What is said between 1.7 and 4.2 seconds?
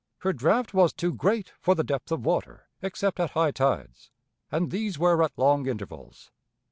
the depth of water, except at high tides,